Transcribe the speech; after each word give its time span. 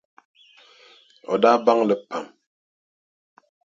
O 1.31 1.33
daa 1.43 1.57
baŋ 1.65 1.79
li 1.87 1.95
pam. 2.07 2.25